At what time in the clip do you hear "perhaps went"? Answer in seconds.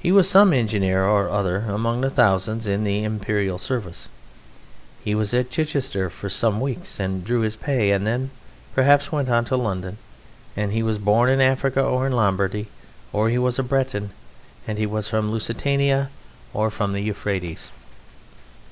8.74-9.28